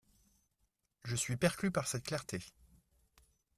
[1.03, 2.41] Je suis perclus par cette clarté.